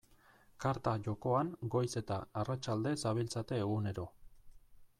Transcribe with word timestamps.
Karta 0.63 0.93
jokoan 1.07 1.51
goiz 1.75 1.91
eta 2.01 2.17
arratsalde 2.43 2.95
zabiltzate 3.03 3.61
egunero. 3.67 4.07